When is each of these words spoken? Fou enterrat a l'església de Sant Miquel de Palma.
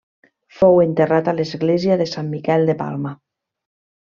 Fou 0.61 0.79
enterrat 0.85 1.29
a 1.29 1.35
l'església 1.41 1.99
de 2.01 2.09
Sant 2.15 2.33
Miquel 2.35 2.67
de 2.71 2.79
Palma. 2.85 3.15